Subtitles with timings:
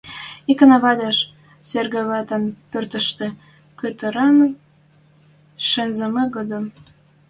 [0.51, 1.17] Икӓнӓ вадеш,
[1.67, 3.27] Серге вӓтӹн пӧртӹштӹ
[3.79, 4.37] кытырен
[5.69, 6.65] шӹнзӹмӹ годым